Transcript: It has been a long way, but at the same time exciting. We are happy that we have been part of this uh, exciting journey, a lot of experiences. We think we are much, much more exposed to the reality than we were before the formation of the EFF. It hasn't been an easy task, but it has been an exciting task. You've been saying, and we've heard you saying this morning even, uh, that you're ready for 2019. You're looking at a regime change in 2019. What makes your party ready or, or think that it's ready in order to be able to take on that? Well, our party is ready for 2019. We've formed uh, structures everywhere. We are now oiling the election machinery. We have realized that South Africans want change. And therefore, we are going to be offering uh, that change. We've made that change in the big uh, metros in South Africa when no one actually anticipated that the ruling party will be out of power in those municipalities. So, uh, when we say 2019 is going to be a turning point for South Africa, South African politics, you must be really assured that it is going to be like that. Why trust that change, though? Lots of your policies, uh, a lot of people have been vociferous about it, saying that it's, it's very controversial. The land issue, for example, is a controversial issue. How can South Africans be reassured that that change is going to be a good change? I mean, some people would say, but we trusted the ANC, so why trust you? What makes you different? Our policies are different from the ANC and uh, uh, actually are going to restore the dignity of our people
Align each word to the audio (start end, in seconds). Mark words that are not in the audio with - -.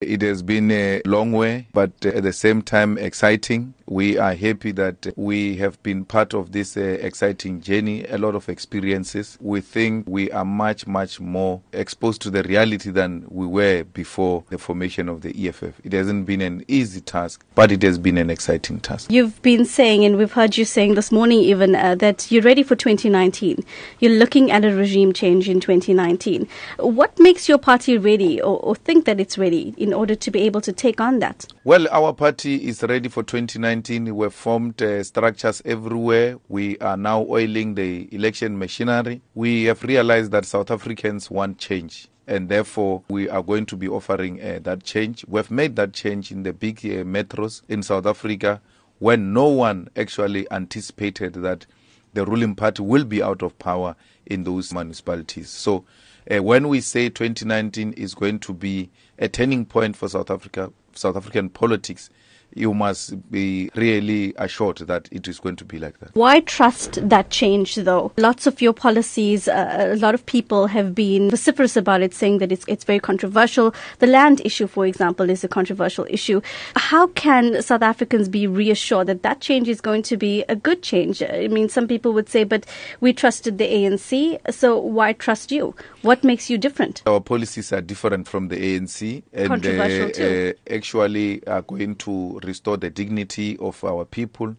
It 0.00 0.22
has 0.22 0.40
been 0.40 0.70
a 0.70 1.02
long 1.04 1.32
way, 1.32 1.66
but 1.74 1.90
at 2.06 2.22
the 2.22 2.32
same 2.32 2.62
time 2.62 2.96
exciting. 2.96 3.74
We 3.86 4.16
are 4.16 4.34
happy 4.34 4.70
that 4.72 5.12
we 5.16 5.56
have 5.56 5.82
been 5.82 6.06
part 6.06 6.32
of 6.32 6.52
this 6.52 6.76
uh, 6.76 6.80
exciting 6.80 7.60
journey, 7.60 8.06
a 8.06 8.16
lot 8.16 8.34
of 8.34 8.48
experiences. 8.48 9.36
We 9.42 9.60
think 9.60 10.06
we 10.08 10.30
are 10.30 10.44
much, 10.44 10.86
much 10.86 11.20
more 11.20 11.60
exposed 11.72 12.22
to 12.22 12.30
the 12.30 12.44
reality 12.44 12.90
than 12.90 13.26
we 13.28 13.46
were 13.46 13.82
before 13.82 14.44
the 14.48 14.56
formation 14.56 15.08
of 15.10 15.20
the 15.20 15.48
EFF. 15.48 15.84
It 15.84 15.92
hasn't 15.92 16.24
been 16.24 16.40
an 16.40 16.64
easy 16.66 17.00
task, 17.02 17.44
but 17.54 17.70
it 17.70 17.82
has 17.82 17.98
been 17.98 18.16
an 18.16 18.30
exciting 18.30 18.80
task. 18.80 19.10
You've 19.10 19.42
been 19.42 19.66
saying, 19.66 20.04
and 20.04 20.16
we've 20.16 20.32
heard 20.32 20.56
you 20.56 20.64
saying 20.64 20.94
this 20.94 21.12
morning 21.12 21.40
even, 21.40 21.74
uh, 21.74 21.96
that 21.96 22.30
you're 22.30 22.42
ready 22.42 22.62
for 22.62 22.76
2019. 22.76 23.64
You're 23.98 24.12
looking 24.12 24.50
at 24.50 24.64
a 24.64 24.74
regime 24.74 25.12
change 25.12 25.48
in 25.48 25.60
2019. 25.60 26.48
What 26.78 27.18
makes 27.18 27.50
your 27.50 27.58
party 27.58 27.98
ready 27.98 28.40
or, 28.40 28.60
or 28.60 28.76
think 28.76 29.04
that 29.04 29.20
it's 29.20 29.36
ready 29.36 29.74
in 29.76 29.89
order 29.92 30.14
to 30.14 30.30
be 30.30 30.40
able 30.42 30.60
to 30.62 30.72
take 30.72 31.00
on 31.00 31.18
that? 31.20 31.46
Well, 31.64 31.86
our 31.90 32.12
party 32.12 32.66
is 32.68 32.82
ready 32.82 33.08
for 33.08 33.22
2019. 33.22 34.14
We've 34.14 34.32
formed 34.32 34.80
uh, 34.82 35.02
structures 35.04 35.62
everywhere. 35.64 36.38
We 36.48 36.78
are 36.78 36.96
now 36.96 37.22
oiling 37.28 37.74
the 37.74 38.08
election 38.14 38.58
machinery. 38.58 39.22
We 39.34 39.64
have 39.64 39.82
realized 39.82 40.30
that 40.32 40.44
South 40.44 40.70
Africans 40.70 41.30
want 41.30 41.58
change. 41.58 42.08
And 42.26 42.48
therefore, 42.48 43.02
we 43.08 43.28
are 43.28 43.42
going 43.42 43.66
to 43.66 43.76
be 43.76 43.88
offering 43.88 44.40
uh, 44.40 44.60
that 44.62 44.84
change. 44.84 45.24
We've 45.26 45.50
made 45.50 45.76
that 45.76 45.92
change 45.92 46.30
in 46.30 46.44
the 46.44 46.52
big 46.52 46.78
uh, 46.78 47.02
metros 47.04 47.62
in 47.68 47.82
South 47.82 48.06
Africa 48.06 48.60
when 49.00 49.32
no 49.32 49.48
one 49.48 49.88
actually 49.96 50.46
anticipated 50.52 51.34
that 51.34 51.66
the 52.12 52.24
ruling 52.24 52.54
party 52.54 52.82
will 52.82 53.04
be 53.04 53.22
out 53.22 53.42
of 53.42 53.58
power 53.58 53.96
in 54.26 54.44
those 54.44 54.72
municipalities. 54.72 55.48
So, 55.50 55.84
uh, 56.30 56.42
when 56.42 56.68
we 56.68 56.80
say 56.80 57.08
2019 57.08 57.92
is 57.94 58.14
going 58.14 58.38
to 58.40 58.52
be 58.52 58.90
a 59.18 59.28
turning 59.28 59.64
point 59.66 59.96
for 59.96 60.08
South 60.08 60.30
Africa, 60.30 60.72
South 60.94 61.16
African 61.16 61.48
politics, 61.50 62.10
you 62.54 62.74
must 62.74 63.30
be 63.30 63.70
really 63.74 64.34
assured 64.36 64.78
that 64.78 65.08
it 65.12 65.28
is 65.28 65.38
going 65.38 65.56
to 65.56 65.64
be 65.64 65.78
like 65.78 65.98
that. 66.00 66.14
Why 66.14 66.40
trust 66.40 66.98
that 67.08 67.30
change, 67.30 67.76
though? 67.76 68.12
Lots 68.16 68.46
of 68.46 68.60
your 68.60 68.72
policies, 68.72 69.48
uh, 69.48 69.90
a 69.92 69.96
lot 69.96 70.14
of 70.14 70.24
people 70.26 70.66
have 70.66 70.94
been 70.94 71.30
vociferous 71.30 71.76
about 71.76 72.02
it, 72.02 72.14
saying 72.14 72.38
that 72.38 72.52
it's, 72.52 72.64
it's 72.66 72.84
very 72.84 73.00
controversial. 73.00 73.74
The 73.98 74.06
land 74.06 74.42
issue, 74.44 74.66
for 74.66 74.86
example, 74.86 75.30
is 75.30 75.44
a 75.44 75.48
controversial 75.48 76.06
issue. 76.08 76.40
How 76.76 77.06
can 77.08 77.62
South 77.62 77.82
Africans 77.82 78.28
be 78.28 78.46
reassured 78.46 79.06
that 79.06 79.22
that 79.22 79.40
change 79.40 79.68
is 79.68 79.80
going 79.80 80.02
to 80.02 80.16
be 80.16 80.44
a 80.48 80.56
good 80.56 80.82
change? 80.82 81.22
I 81.22 81.48
mean, 81.48 81.68
some 81.68 81.86
people 81.86 82.12
would 82.12 82.28
say, 82.28 82.44
but 82.44 82.66
we 83.00 83.12
trusted 83.12 83.58
the 83.58 83.66
ANC, 83.66 84.52
so 84.52 84.78
why 84.78 85.12
trust 85.12 85.52
you? 85.52 85.74
What 86.02 86.24
makes 86.24 86.50
you 86.50 86.58
different? 86.58 87.02
Our 87.06 87.20
policies 87.20 87.72
are 87.72 87.80
different 87.80 88.26
from 88.26 88.48
the 88.48 88.56
ANC 88.56 89.22
and 89.32 89.66
uh, 89.66 90.22
uh, 90.22 90.52
actually 90.74 91.46
are 91.46 91.62
going 91.62 91.96
to 91.96 92.39
restore 92.44 92.76
the 92.76 92.90
dignity 92.90 93.56
of 93.58 93.82
our 93.84 94.04
people 94.04 94.56